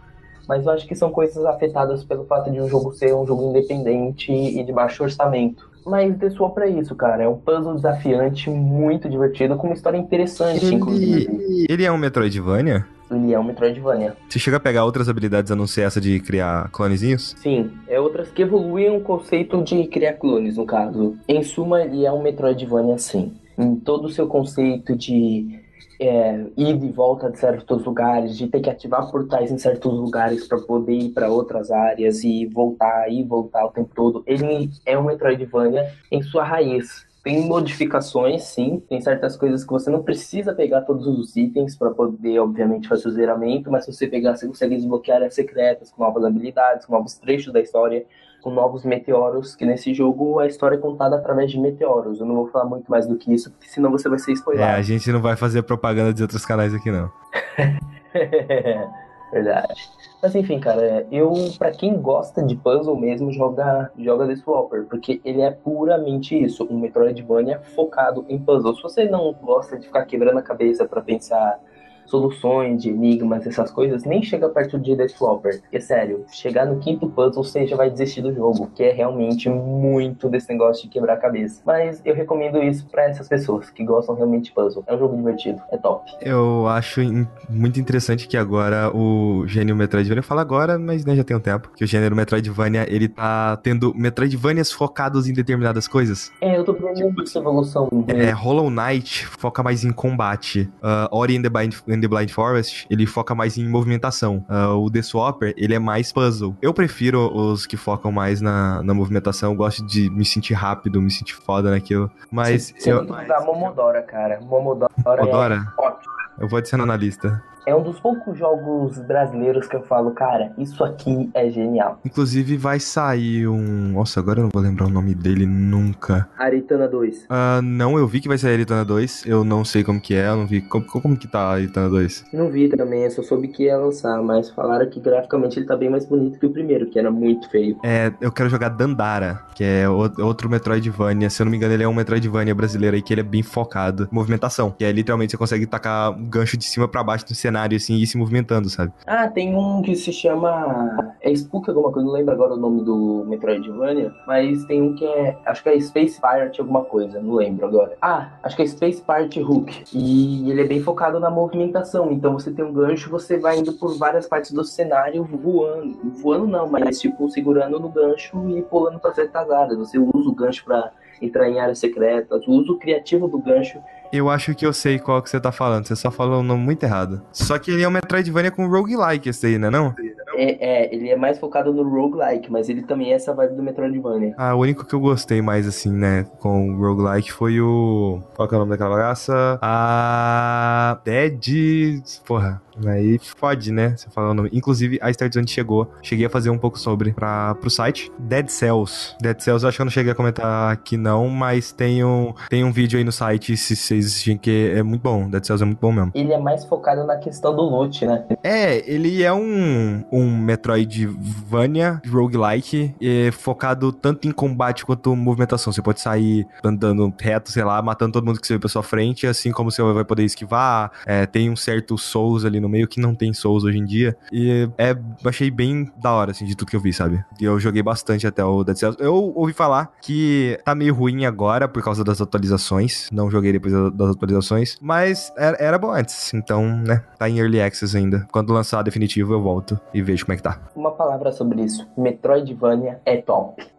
Mas 0.48 0.66
eu 0.66 0.72
acho 0.74 0.86
que 0.86 0.96
são 0.96 1.10
coisas 1.10 1.44
afetadas 1.46 2.04
pelo 2.04 2.26
fato 2.26 2.52
de 2.52 2.60
um 2.60 2.68
jogo 2.68 2.94
ser 2.94 3.16
um 3.16 3.26
jogo 3.26 3.50
independente 3.50 4.34
e 4.34 4.62
de 4.64 4.74
baixo 4.74 5.04
orçamento. 5.04 5.72
Mas 5.86 6.18
The 6.18 6.30
Swap 6.30 6.58
é 6.60 6.70
isso, 6.70 6.96
cara. 6.96 7.24
É 7.24 7.28
um 7.28 7.38
puzzle 7.38 7.76
desafiante, 7.76 8.50
muito 8.50 9.10
divertido, 9.10 9.56
com 9.56 9.68
uma 9.68 9.74
história 9.74 9.98
interessante, 9.98 10.66
ele, 10.66 10.76
inclusive. 10.76 11.66
Ele 11.70 11.86
é 11.86 11.92
um 11.92 11.98
Metroidvania? 11.98 12.86
Ele 13.12 13.34
é 13.34 13.40
um 13.40 13.44
Metroidvania. 13.44 14.16
Você 14.28 14.40
chega 14.40 14.58
a 14.58 14.60
pegar 14.60 14.86
outras 14.86 15.08
habilidades 15.08 15.52
a 15.52 15.56
não 15.56 15.68
ser 15.68 15.82
essa 15.82 16.02
de 16.02 16.20
criar 16.20 16.70
clonezinhos? 16.72 17.36
Sim, 17.38 17.72
é 17.88 18.00
outras 18.00 18.32
que 18.32 18.42
evoluem 18.42 18.96
o 18.96 19.02
conceito 19.02 19.62
de 19.64 19.86
criar 19.88 20.14
clones, 20.14 20.58
no 20.58 20.66
caso. 20.66 21.16
Em 21.28 21.44
suma, 21.44 21.82
ele 21.82 22.06
é 22.06 22.12
um 22.12 22.22
Metroidvania 22.22 22.98
sim. 22.98 23.34
Em 23.58 23.76
todo 23.76 24.06
o 24.06 24.10
seu 24.10 24.28
conceito 24.28 24.96
de 24.96 25.64
é, 26.00 26.46
ir 26.58 26.78
de 26.78 26.92
volta 26.92 27.30
de 27.30 27.40
certos 27.40 27.86
lugares, 27.86 28.38
de 28.38 28.48
ter 28.48 28.60
que 28.60 28.70
ativar 28.70 29.10
portais 29.10 29.52
em 29.52 29.58
certos 29.58 29.94
lugares 29.94 30.48
para 30.48 30.60
poder 30.60 30.94
ir 30.94 31.10
para 31.10 31.30
outras 31.30 31.72
áreas 31.72 32.24
e 32.24 32.46
voltar 32.48 33.10
e 33.12 33.24
voltar 33.24 33.66
o 33.66 33.72
tempo 33.72 33.92
todo. 33.96 34.24
Ele 34.26 34.70
é 34.86 34.98
um 34.98 35.04
Metroidvania 35.04 35.94
em 36.12 36.22
sua 36.22 36.44
raiz. 36.44 37.06
Tem 37.24 37.48
modificações, 37.48 38.44
sim. 38.44 38.84
Tem 38.90 39.00
certas 39.00 39.38
coisas 39.38 39.64
que 39.64 39.72
você 39.72 39.90
não 39.90 40.04
precisa 40.04 40.54
pegar 40.54 40.82
todos 40.82 41.08
os 41.08 41.38
itens 41.38 41.74
para 41.74 41.90
poder, 41.92 42.38
obviamente, 42.40 42.90
fazer 42.90 43.08
o 43.08 43.12
zeramento, 43.12 43.72
mas 43.72 43.86
se 43.86 43.94
você 43.94 44.08
pegar, 44.08 44.36
você 44.36 44.46
consegue 44.46 44.76
desbloquear 44.76 45.18
áreas 45.18 45.34
secretas 45.34 45.90
com 45.90 46.04
novas 46.04 46.26
habilidades, 46.26 46.86
com 46.86 46.92
novos 46.92 47.14
trechos 47.14 47.54
da 47.54 47.62
história, 47.62 48.06
com 48.42 48.52
novos 48.52 48.84
meteoros, 48.84 49.56
que 49.56 49.66
nesse 49.66 49.94
jogo 49.94 50.38
a 50.40 50.48
história 50.48 50.76
é 50.76 50.80
contada 50.80 51.16
através 51.16 51.50
de 51.50 51.58
meteoros. 51.58 52.20
Eu 52.20 52.26
não 52.26 52.36
vou 52.36 52.48
falar 52.50 52.66
muito 52.66 52.92
mais 52.92 53.08
do 53.08 53.16
que 53.16 53.34
isso, 53.34 53.50
porque 53.52 53.70
senão 53.70 53.90
você 53.90 54.10
vai 54.10 54.20
ser 54.20 54.34
spoilado. 54.34 54.74
É, 54.74 54.76
a 54.76 54.82
gente 54.82 55.10
não 55.10 55.22
vai 55.22 55.38
fazer 55.38 55.64
propaganda 55.64 56.14
de 56.14 56.22
outros 56.22 56.46
canais 56.46 56.74
aqui, 56.74 56.92
não. 56.92 57.10
Verdade. 59.34 59.90
Mas 60.22 60.36
enfim, 60.36 60.60
cara, 60.60 61.06
eu, 61.12 61.34
para 61.58 61.72
quem 61.72 62.00
gosta 62.00 62.44
de 62.44 62.56
puzzle 62.56 62.96
mesmo, 62.96 63.32
joga, 63.34 63.92
joga 63.98 64.28
The 64.28 64.36
Swapper, 64.36 64.86
porque 64.86 65.20
ele 65.26 65.42
é 65.42 65.50
puramente 65.50 66.42
isso, 66.42 66.66
um 66.70 66.80
Metroidvania 66.80 67.60
focado 67.76 68.24
em 68.30 68.38
puzzle. 68.38 68.76
Se 68.76 68.84
você 68.84 69.06
não 69.06 69.34
gosta 69.34 69.78
de 69.78 69.88
ficar 69.88 70.06
quebrando 70.06 70.38
a 70.38 70.44
cabeça 70.44 70.86
para 70.86 71.02
pensar 71.02 71.60
soluções 72.06 72.82
de 72.82 72.90
enigmas, 72.90 73.46
essas 73.46 73.72
coisas, 73.72 74.04
nem 74.04 74.22
chega 74.22 74.50
perto 74.50 74.80
de 74.80 74.96
The 74.96 75.08
Swapper. 75.08 75.62
É 75.72 75.80
sério, 75.80 76.26
chegar 76.32 76.66
no 76.66 76.80
quinto 76.80 77.08
puzzle 77.10 77.44
você 77.44 77.66
já 77.66 77.76
vai 77.76 77.90
desistir 77.90 78.22
do 78.22 78.34
jogo, 78.34 78.70
que 78.76 78.84
é 78.84 78.92
realmente 78.92 79.50
muito 79.50 80.30
desse 80.30 80.50
negócio 80.50 80.84
de 80.84 80.90
quebrar 80.90 81.14
a 81.14 81.18
cabeça. 81.18 81.62
Mas 81.66 82.02
eu 82.06 82.16
recomendo 82.16 82.62
isso 82.62 82.88
para 82.88 83.04
essas 83.04 83.28
pessoas 83.28 83.70
que 83.70 83.84
gostam 83.84 84.16
realmente 84.16 84.46
de 84.46 84.52
puzzle. 84.52 84.84
É 84.88 84.96
um 84.96 85.00
jogo 85.00 85.16
divertido, 85.16 85.62
é 85.72 85.78
top. 85.78 86.12
Eu 86.22 86.68
acho 86.68 87.02
muito 87.50 87.80
interessante 87.80 88.28
que 88.28 88.38
agora 88.38 88.92
o 88.96 89.46
gênero 89.48 89.78
Metroidvania, 89.78 90.20
eu 90.20 90.24
falo 90.24 90.42
agora, 90.42 90.78
mas 90.78 91.06
né, 91.06 91.16
já 91.16 91.24
tem 91.24 91.36
um 91.36 91.40
tempo, 91.40 91.72
que 91.76 91.84
o 91.84 91.88
gênero 91.88 92.16
Metroidvania, 92.16 92.86
ele 92.90 93.08
tá 93.08 93.58
tendo 93.58 93.94
Metroidvanias 93.96 94.72
focados 94.72 95.28
em 95.28 95.34
determinadas 95.34 95.88
coisas. 95.88 96.32
É, 96.42 96.58
eu 96.58 96.64
tô 96.64 96.74
vendo 96.74 97.22
essa 97.22 97.40
evolução. 97.40 97.90
É, 98.08 98.32
Hollow 98.32 98.70
Knight 98.70 99.26
foca 99.26 99.64
mais 99.64 99.84
em 99.84 99.92
combate. 99.92 100.70
Uh, 100.82 101.08
Ori 101.12 101.38
and 101.38 101.42
the 101.42 101.50
Blind 101.50 101.74
in 101.94 102.02
the 102.02 102.08
Blind 102.08 102.30
Forest, 102.30 102.88
ele 102.90 103.06
foca 103.06 103.34
mais 103.36 103.58
em 103.58 103.68
movimentação. 103.68 104.46
Uh, 104.50 104.78
o 104.78 104.92
The 104.92 105.02
Swapper, 105.02 105.54
ele 105.58 105.74
é 105.74 105.80
mais 105.80 106.12
puzzle. 106.12 106.56
Eu 106.62 106.74
prefiro 106.74 107.32
os 107.34 107.66
que 107.66 107.78
focam 107.78 108.12
mais 108.12 108.42
na, 108.42 108.82
na 108.84 108.94
movimentação. 108.94 109.52
Eu 109.52 109.56
gosto 109.56 109.86
de 109.86 110.10
me 110.10 110.26
sentir 110.26 110.54
rápido, 110.54 111.02
me 111.02 111.12
sentir 111.12 111.36
foda 111.36 111.72
naquilo. 111.72 112.12
Mas. 112.32 112.74
Você 112.78 112.92
eu... 112.92 113.06
tem 113.06 113.16
que 113.16 113.24
usar 113.24 113.42
Momodora, 113.42 114.02
cara. 114.02 114.40
Momodora, 114.42 114.92
Momodora? 115.06 115.56
é 115.56 115.82
ótimo. 115.82 116.14
Eu 116.40 116.48
vou 116.48 116.58
adicionar 116.58 116.86
na 116.86 116.98
lista 116.98 117.42
é 117.66 117.76
um 117.76 117.84
dos 117.84 118.00
poucos 118.00 118.38
jogos 118.38 118.98
brasileiros 119.00 119.68
que 119.68 119.76
eu 119.76 119.84
falo, 119.84 120.12
cara, 120.12 120.52
isso 120.58 120.84
aqui 120.84 121.30
é 121.34 121.50
genial. 121.50 122.00
Inclusive 122.06 122.58
vai 122.58 122.80
sair 122.80 123.48
um. 123.48 123.94
Nossa, 123.94 124.20
agora 124.20 124.40
eu 124.40 124.44
não 124.44 124.50
vou 124.54 124.62
lembrar 124.62 124.86
o 124.86 124.90
nome 124.90 125.16
dele 125.16 125.46
nunca. 125.46 126.28
Aritana 126.38 126.88
2. 126.88 127.24
Uh, 127.24 127.26
ah, 127.30 127.62
não, 127.64 127.98
eu 127.98 128.08
vi 128.08 128.20
que 128.20 128.28
vai 128.28 128.38
sair 128.38 128.54
Aritana 128.54 128.84
2. 128.84 129.26
Eu 129.26 129.44
não 129.44 129.64
sei 129.64 129.84
como 129.84 130.02
que 130.02 130.16
é, 130.16 130.28
eu 130.28 130.38
não 130.38 130.48
vi. 130.48 130.62
Como, 130.62 130.86
como 130.86 131.18
que 131.18 131.28
tá 131.28 131.40
a 131.40 131.54
Aritana 131.54 131.90
2? 131.90 132.26
Não 132.34 132.50
vi 132.50 132.70
também, 132.70 133.04
eu 133.04 133.12
só 133.12 133.24
soube 133.24 133.48
que 133.48 133.64
ia 133.64 133.78
lançar, 133.78 134.22
mas 134.22 134.50
falaram 134.50 134.90
que 134.90 135.00
graficamente 135.00 135.60
ele 135.60 135.66
tá 135.66 135.76
bem 135.76 135.90
mais 135.90 136.06
bonito 136.06 136.40
que 136.40 136.46
o 136.46 136.52
primeiro, 136.52 136.88
que 136.88 137.00
era 137.00 137.12
muito 137.12 137.50
feio. 137.50 137.78
É, 137.84 138.12
eu 138.20 138.32
quero 138.32 138.50
jogar 138.50 138.70
Dandara, 138.70 139.42
que 139.56 139.64
é 139.64 139.88
outro 139.88 140.50
Metroidvania. 140.50 141.30
Se 141.30 141.42
eu 141.42 141.46
não 141.46 141.52
me 141.52 141.58
engano, 141.58 141.74
ele 141.74 141.84
é 141.84 141.88
um 141.88 141.94
Metroidvania 141.94 142.54
brasileiro 142.54 142.96
aí 142.96 143.02
que 143.02 143.14
ele 143.14 143.22
é 143.22 143.24
bem 143.24 143.44
focado. 143.44 144.08
Movimentação. 144.12 144.72
Que 144.72 144.84
é 144.84 144.92
literalmente 144.92 145.32
você 145.32 145.38
consegue 145.38 145.66
tacar 145.66 146.12
um 146.12 146.26
gancho 146.26 146.58
de 146.58 146.66
cima 146.66 146.88
para 146.88 147.04
baixo 147.04 147.26
do 147.26 147.36
cenário 147.36 147.53
cenário, 147.54 147.78
assim, 147.78 147.96
e 147.96 148.08
se 148.08 148.18
movimentando, 148.18 148.68
sabe? 148.68 148.92
Ah, 149.06 149.28
tem 149.28 149.56
um 149.56 149.82
que 149.84 149.96
se 149.96 150.12
chama. 150.12 151.14
É 151.22 151.32
Spook 151.32 151.70
alguma 151.70 151.92
coisa, 151.92 152.08
não 152.08 152.14
lembro 152.14 152.34
agora 152.34 152.54
o 152.54 152.58
nome 152.58 152.84
do 152.84 153.24
Metroidvania, 153.28 154.12
mas 154.26 154.66
tem 154.66 154.82
um 154.82 154.96
que 154.96 155.06
é. 155.06 155.38
Acho 155.46 155.62
que 155.62 155.70
é 155.70 155.80
Space 155.80 156.20
Pirate 156.20 156.60
alguma 156.60 156.84
coisa, 156.84 157.22
não 157.22 157.36
lembro 157.36 157.66
agora. 157.66 157.96
Ah, 158.02 158.32
acho 158.42 158.56
que 158.56 158.64
é 158.64 158.68
Space 158.68 159.02
Pirate 159.02 159.42
Hook. 159.42 159.84
E 159.94 160.50
ele 160.50 160.62
é 160.62 160.66
bem 160.66 160.82
focado 160.82 161.20
na 161.20 161.30
movimentação. 161.30 162.12
Então 162.12 162.34
você 162.34 162.52
tem 162.52 162.66
um 162.66 162.74
gancho, 162.74 163.10
você 163.10 163.38
vai 163.38 163.60
indo 163.60 163.74
por 163.74 163.98
várias 163.98 164.28
partes 164.28 164.52
do 164.52 164.64
cenário 164.64 165.24
voando. 165.24 165.98
Voando 166.22 166.48
não, 166.48 166.68
mas 166.68 167.00
tipo 167.00 167.30
segurando 167.30 167.80
no 167.80 167.90
gancho 167.90 168.50
e 168.50 168.62
pulando 168.64 169.00
pra 169.00 169.14
certas 169.14 169.50
áreas. 169.52 169.78
Você 169.78 170.00
usa 170.00 170.30
o 170.30 170.36
gancho 170.36 170.66
pra 170.66 170.92
entrar 171.22 171.50
em 171.50 171.60
áreas 171.60 171.80
secretas. 171.80 172.48
O 172.48 172.52
uso 172.52 172.78
criativo 172.78 173.28
do 173.28 173.38
gancho 173.38 173.80
eu 174.14 174.30
acho 174.30 174.54
que 174.54 174.66
eu 174.66 174.72
sei 174.72 175.00
qual 175.00 175.22
que 175.22 175.30
você 175.30 175.40
tá 175.40 175.52
falando. 175.52 175.88
Você 175.88 175.96
só 175.96 176.12
falou 176.12 176.42
o 176.42 176.44
nome 176.44 176.64
muito 176.64 176.84
errado. 176.84 177.22
Só 177.32 177.58
que 177.58 177.72
ele 177.72 177.82
é 177.84 177.88
um 177.88 177.92
Metroidvania 177.92 178.52
com 178.52 178.68
roguelike, 178.68 179.28
esse 179.28 179.48
aí, 179.48 179.58
né 179.58 179.72
não? 179.72 179.96
É, 180.36 180.84
é, 180.84 180.96
ele 180.96 181.10
é 181.10 181.16
mais 181.16 181.40
focado 181.40 181.74
no 181.74 181.84
roguelike, 181.84 182.52
mas 182.52 182.70
ele 182.70 182.84
também 182.84 183.12
é 183.12 183.16
essa 183.16 183.34
vibe 183.34 183.56
do 183.56 183.64
Metroidvania. 183.64 184.36
Ah, 184.38 184.56
o 184.56 184.60
único 184.60 184.86
que 184.86 184.94
eu 184.94 185.00
gostei 185.00 185.42
mais, 185.42 185.68
assim, 185.68 185.92
né, 185.92 186.26
com 186.40 186.72
o 186.72 186.78
roguelike 186.78 187.32
foi 187.32 187.60
o... 187.60 188.22
Qual 188.36 188.48
que 188.48 188.54
é 188.54 188.58
o 188.58 188.60
nome 188.60 188.72
daquela 188.72 188.92
bagaça? 188.92 189.60
A... 189.62 191.00
Dead... 191.04 192.04
Porra... 192.26 192.62
Aí 192.86 193.20
fode, 193.20 193.72
né? 193.72 193.96
Você 193.96 194.10
fala 194.10 194.32
o 194.32 194.34
nome. 194.34 194.50
Inclusive, 194.54 195.00
a 195.02 195.10
Start 195.10 195.34
Zone 195.34 195.48
chegou. 195.48 195.92
Cheguei 196.02 196.26
a 196.26 196.30
fazer 196.30 196.50
um 196.50 196.58
pouco 196.58 196.80
sobre 196.80 197.14
pra, 197.14 197.56
pro 197.56 197.70
site. 197.70 198.12
Dead 198.20 198.48
Cells. 198.50 199.16
Dead 199.22 199.40
Cells, 199.40 199.64
eu 199.64 199.70
acho 199.70 199.78
que 199.78 199.82
eu 199.82 199.86
não 199.86 199.92
cheguei 199.92 200.12
a 200.12 200.16
comentar 200.16 200.72
aqui 200.72 200.98
não, 200.98 201.30
mas 201.30 201.72
tem 201.72 202.04
um, 202.04 202.34
tem 202.50 202.64
um 202.64 202.72
vídeo 202.72 202.98
aí 202.98 203.04
no 203.04 203.12
site, 203.12 203.56
se 203.58 203.76
vocês 203.76 204.06
assistirem, 204.06 204.38
que 204.38 204.74
é 204.76 204.84
muito 204.84 205.02
bom. 205.02 205.30
Dead 205.30 205.44
Cells 205.44 205.64
é 205.64 205.66
muito 205.66 205.80
bom 205.80 205.92
mesmo. 205.92 206.12
Ele 206.14 206.34
é 206.34 206.40
mais 206.40 206.66
focado 206.66 207.06
na 207.06 207.18
questão 207.18 207.56
do 207.56 207.62
loot, 207.62 208.06
né? 208.06 208.26
É, 208.44 208.90
ele 208.92 209.24
é 209.24 209.34
um, 209.34 210.04
um 210.12 210.38
Metroidvania 210.38 212.02
roguelike, 212.10 212.96
é, 213.02 213.32
focado 213.32 213.92
tanto 213.92 214.28
em 214.28 214.32
combate 214.32 214.86
quanto 214.86 215.16
movimentação. 215.16 215.72
Você 215.72 215.82
pode 215.82 216.02
sair 216.02 216.48
andando 216.64 217.14
reto, 217.20 217.52
sei 217.52 217.64
lá, 217.64 217.82
matando 217.82 218.14
todo 218.14 218.26
mundo 218.26 218.40
que 218.40 218.48
você 218.48 218.54
vê 218.54 218.60
pra 218.60 218.70
sua 218.70 218.84
frente, 218.84 219.28
assim 219.28 219.52
como 219.52 219.72
você 219.72 219.82
vai 219.82 220.04
poder 220.04 220.24
esquivar. 220.24 220.92
É, 221.06 221.26
tem 221.26 221.50
um 221.50 221.56
certo 221.56 221.98
Souls 221.98 222.46
ali 222.46 222.60
no 222.64 222.70
meio 222.70 222.88
que 222.88 223.00
não 223.00 223.14
tem 223.14 223.34
Souls 223.34 223.64
hoje 223.64 223.78
em 223.78 223.86
dia. 223.86 224.16
E 224.32 224.70
é, 224.78 224.96
achei 225.26 225.52
bem 225.52 225.92
da 226.02 226.12
hora, 226.12 226.32
assim, 226.32 226.46
de 226.46 226.56
tudo 226.56 226.70
que 226.70 226.76
eu 226.76 226.80
vi, 226.80 226.94
sabe? 226.94 227.24
E 227.40 227.44
eu 227.44 227.60
joguei 227.60 227.84
bastante 227.84 228.26
até 228.26 228.44
o 228.44 228.64
Dead 228.64 228.78
Cells. 228.78 228.98
Eu 229.00 229.34
ouvi 229.36 229.54
falar 229.54 229.92
que 230.02 230.58
tá 230.64 230.74
meio 230.74 230.94
ruim 230.94 231.26
agora 231.26 231.68
por 231.68 231.84
causa 231.84 232.04
das 232.04 232.22
atualizações. 232.22 233.10
Não 233.12 233.30
joguei 233.30 233.52
depois 233.52 233.74
das 233.94 234.12
atualizações, 234.12 234.78
mas 234.82 235.32
era, 235.38 235.58
era 235.60 235.78
bom 235.78 235.92
antes. 235.92 236.34
Então, 236.34 236.66
né, 236.78 237.04
tá 237.20 237.30
em 237.30 237.40
Early 237.40 237.62
Access 237.62 237.96
ainda. 237.96 238.26
Quando 238.32 238.54
lançar 238.54 238.82
definitivo, 238.82 239.34
eu 239.34 239.42
volto 239.42 239.80
e 239.94 240.02
vejo 240.02 240.26
como 240.26 240.34
é 240.34 240.38
que 240.38 240.44
tá. 240.44 240.60
Uma 240.76 240.92
palavra 240.92 241.32
sobre 241.32 241.62
isso. 241.62 241.86
Metroidvania 241.98 243.02
é 243.06 243.18
top. 243.18 243.73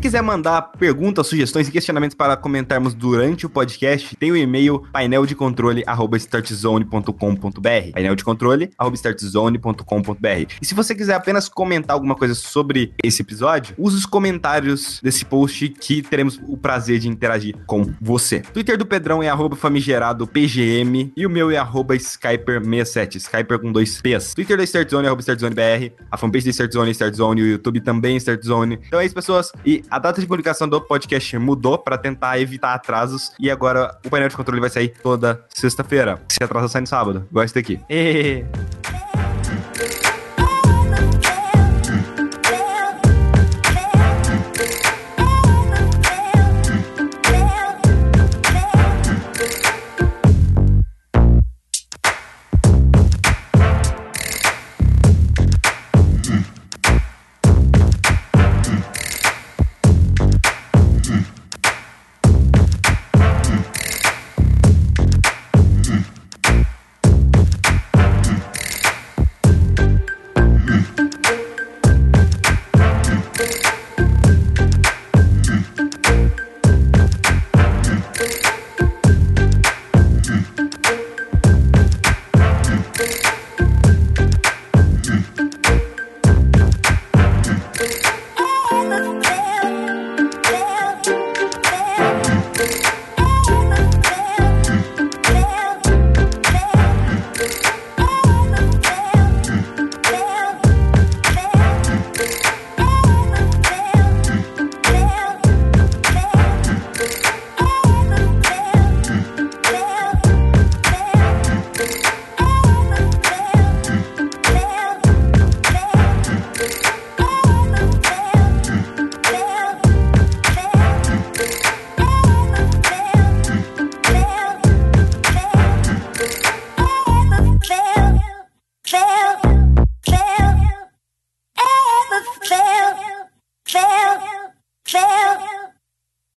Quiser 0.00 0.22
mandar 0.22 0.62
perguntas, 0.78 1.26
sugestões 1.26 1.68
e 1.68 1.70
questionamentos 1.70 2.16
para 2.16 2.34
comentarmos 2.36 2.94
durante 2.94 3.44
o 3.46 3.50
podcast, 3.50 4.16
tem 4.16 4.32
o 4.32 4.36
e-mail 4.36 4.82
paineldecontrole@startzone.com.br. 4.92 7.92
Painel 7.92 8.16
de 8.16 8.24
controle 8.24 8.70
startzone.com.br. 8.94 10.54
E 10.60 10.66
se 10.66 10.74
você 10.74 10.94
quiser 10.94 11.14
apenas 11.14 11.48
comentar 11.48 11.94
alguma 11.94 12.14
coisa 12.14 12.34
sobre 12.34 12.92
esse 13.02 13.22
episódio, 13.22 13.74
use 13.78 13.96
os 13.96 14.06
comentários 14.06 15.00
desse 15.02 15.24
post 15.24 15.68
que 15.68 16.02
teremos 16.02 16.40
o 16.48 16.56
prazer 16.56 16.98
de 16.98 17.08
interagir 17.08 17.56
com 17.66 17.92
você. 18.00 18.40
Twitter 18.40 18.78
do 18.78 18.86
Pedrão 18.86 19.22
é 19.22 19.28
arroba 19.28 19.54
famigerado 19.54 20.26
PGM 20.26 21.12
e 21.16 21.26
o 21.26 21.30
meu 21.30 21.50
é 21.50 21.56
arroba 21.56 21.94
Skyper67, 21.94 23.16
Skyper 23.16 23.58
com 23.58 23.70
dois 23.70 24.00
P's. 24.00 24.34
Twitter 24.34 24.56
da 24.56 24.64
Startzone 24.64 25.04
é 25.04 25.08
arroba 25.08 25.20
StartZoneBR, 25.20 25.92
a 26.10 26.16
fanpage 26.16 26.46
da 26.46 26.50
Startzone 26.50 26.88
é 26.88 26.92
Startzone, 26.92 27.42
o 27.42 27.46
YouTube 27.46 27.80
também 27.80 28.14
é 28.14 28.18
Startzone. 28.18 28.78
Então 28.86 29.00
é 29.00 29.04
isso, 29.04 29.14
pessoas. 29.14 29.52
E 29.64 29.82
a 29.90 29.98
data 29.98 30.20
de 30.20 30.26
publicação 30.26 30.68
do 30.68 30.80
podcast 30.80 31.36
mudou 31.38 31.76
para 31.76 31.98
tentar 31.98 32.38
evitar 32.38 32.74
atrasos 32.74 33.32
e 33.38 33.50
agora 33.50 33.98
o 34.04 34.10
painel 34.10 34.28
de 34.28 34.36
controle 34.36 34.60
vai 34.60 34.70
sair 34.70 34.88
toda 35.02 35.44
sexta-feira. 35.48 36.20
Se 36.28 36.42
atrasa, 36.42 36.68
sai 36.68 36.82
no 36.82 36.86
sábado. 36.86 37.26
Gosto 37.32 37.54
daqui. 37.54 37.80
E... 37.90 38.44